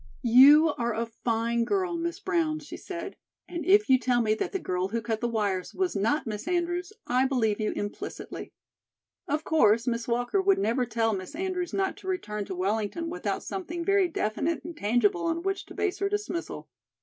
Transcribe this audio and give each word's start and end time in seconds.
"You 0.23 0.69
are 0.79 0.95
a 0.95 1.05
fine 1.05 1.63
girl, 1.63 1.95
Miss 1.95 2.19
Brown," 2.19 2.57
she 2.57 2.75
said, 2.75 3.17
"and 3.47 3.63
if 3.63 3.87
you 3.87 3.99
tell 3.99 4.19
me 4.19 4.33
that 4.33 4.51
the 4.51 4.57
girl 4.57 4.87
who 4.87 4.99
cut 4.99 5.21
the 5.21 5.27
wires 5.29 5.75
was 5.75 5.95
not 5.95 6.25
Miss 6.25 6.47
Andrews, 6.47 6.91
I 7.05 7.27
believe 7.27 7.59
you 7.59 7.71
implicitly. 7.73 8.51
Of 9.27 9.43
course, 9.43 9.85
Miss 9.85 10.07
Walker 10.07 10.41
would 10.41 10.57
never 10.57 10.87
tell 10.87 11.13
Miss 11.13 11.35
Andrews 11.35 11.71
not 11.71 11.97
to 11.97 12.07
return 12.07 12.45
to 12.45 12.55
Wellington 12.55 13.11
without 13.11 13.43
something 13.43 13.85
very 13.85 14.07
definite 14.07 14.63
and 14.63 14.75
tangible 14.75 15.25
on 15.27 15.43
which 15.43 15.67
to 15.67 15.75
base 15.75 15.99
her 15.99 16.09
dismissal. 16.09 16.67